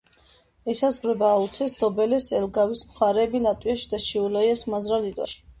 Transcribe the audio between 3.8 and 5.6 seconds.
და შიაულიაის მაზრა ლიტვაში.